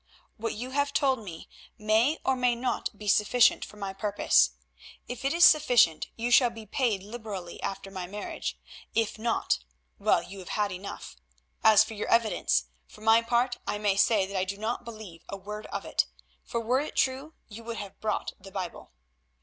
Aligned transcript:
What 0.37 0.55
you 0.55 0.71
have 0.71 0.93
told 0.93 1.19
me 1.23 1.47
may 1.77 2.17
or 2.25 2.35
may 2.35 2.55
not 2.55 2.97
be 2.97 3.07
sufficient 3.07 3.63
for 3.63 3.77
my 3.77 3.93
purpose. 3.93 4.49
If 5.07 5.23
it 5.23 5.31
is 5.31 5.45
sufficient 5.45 6.07
you 6.15 6.31
shall 6.31 6.49
be 6.49 6.65
paid 6.65 7.03
liberally 7.03 7.61
after 7.61 7.91
my 7.91 8.07
marriage; 8.07 8.57
if 8.95 9.19
not—well, 9.19 10.23
you 10.23 10.39
have 10.39 10.49
had 10.57 10.71
enough. 10.71 11.17
As 11.63 11.83
for 11.83 11.93
your 11.93 12.07
evidence, 12.07 12.65
for 12.87 13.01
my 13.01 13.21
part 13.21 13.59
I 13.67 13.77
may 13.77 13.95
say 13.95 14.25
that 14.25 14.35
I 14.35 14.43
do 14.43 14.57
not 14.57 14.83
believe 14.85 15.23
a 15.29 15.37
word 15.37 15.67
of 15.67 15.85
it, 15.85 16.07
for 16.43 16.59
were 16.59 16.79
it 16.81 16.95
true 16.95 17.35
you 17.47 17.63
would 17.65 17.77
have 17.77 18.01
brought 18.01 18.33
the 18.39 18.49
Bible." 18.51 18.93